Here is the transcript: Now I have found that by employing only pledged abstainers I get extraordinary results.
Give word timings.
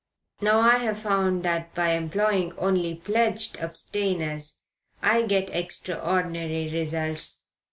Now 0.41 0.61
I 0.61 0.77
have 0.79 0.97
found 0.97 1.43
that 1.43 1.75
by 1.75 1.91
employing 1.91 2.57
only 2.57 2.95
pledged 2.95 3.57
abstainers 3.57 4.61
I 5.03 5.21
get 5.27 5.51
extraordinary 5.51 6.71
results. 6.73 7.41